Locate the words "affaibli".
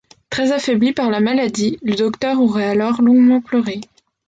0.51-0.93